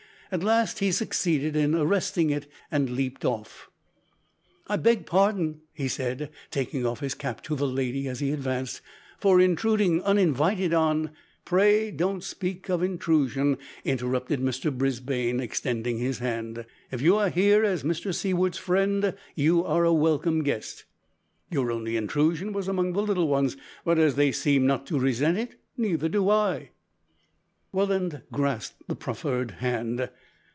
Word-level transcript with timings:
At 0.33 0.43
last 0.45 0.79
he 0.79 0.93
succeeded 0.93 1.57
in 1.57 1.75
arresting 1.75 2.29
it 2.29 2.47
and 2.71 2.91
leaped 2.91 3.25
off. 3.25 3.69
"I 4.67 4.77
beg 4.77 5.05
pardon," 5.05 5.59
he 5.73 5.89
said, 5.89 6.29
taking 6.49 6.85
off 6.85 7.01
his 7.01 7.13
cap 7.15 7.43
to 7.43 7.55
the 7.57 7.67
lady 7.67 8.07
as 8.07 8.21
he 8.21 8.31
advanced, 8.31 8.79
"for 9.19 9.41
intruding 9.41 10.01
uninvited 10.03 10.73
on" 10.73 11.09
"Pray 11.43 11.91
don't 11.91 12.23
speak 12.23 12.69
of 12.69 12.81
intrusion," 12.81 13.57
interrupted 13.83 14.39
Mr 14.39 14.71
Brisbane, 14.73 15.41
extending 15.41 15.97
his 15.97 16.19
hand; 16.19 16.65
"if 16.93 17.01
you 17.01 17.17
are 17.17 17.27
here 17.29 17.65
as 17.65 17.83
Mr 17.83 18.15
Seaward's 18.15 18.57
friend 18.57 19.13
you 19.35 19.65
are 19.65 19.83
a 19.83 19.91
welcome 19.91 20.43
guest. 20.43 20.85
Your 21.49 21.73
only 21.73 21.97
intrusion 21.97 22.53
was 22.53 22.69
among 22.69 22.93
the 22.93 23.03
little 23.03 23.27
ones, 23.27 23.57
but 23.83 23.99
as 23.99 24.15
they 24.15 24.31
seem 24.31 24.65
not 24.65 24.85
to 24.85 24.97
resent 24.97 25.37
it 25.37 25.59
neither 25.75 26.07
do 26.07 26.29
I." 26.29 26.69
Welland 27.73 28.23
grasped 28.33 28.89
the 28.89 28.97
proffered 28.97 29.49
hand. 29.51 30.09